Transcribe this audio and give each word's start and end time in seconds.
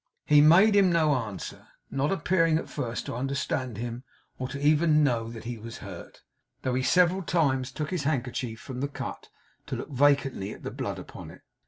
He 0.25 0.41
made 0.41 0.75
him 0.75 0.91
no 0.91 1.13
answer; 1.13 1.67
not 1.91 2.11
appearing 2.11 2.57
at 2.57 2.67
first 2.67 3.05
to 3.05 3.13
understand 3.13 3.77
him, 3.77 4.03
or 4.39 4.49
even 4.57 4.93
to 4.95 4.99
know 4.99 5.29
that 5.29 5.43
he 5.43 5.59
was 5.59 5.77
hurt, 5.77 6.23
though 6.63 6.73
he 6.73 6.81
several 6.81 7.21
times 7.21 7.71
took 7.71 7.91
his 7.91 8.01
handkerchief 8.01 8.59
from 8.59 8.81
the 8.81 8.87
cut 8.87 9.29
to 9.67 9.75
look 9.75 9.91
vacantly 9.91 10.53
at 10.53 10.63
the 10.63 10.71
blood 10.71 10.97
upon 10.97 11.29
it. 11.29 11.41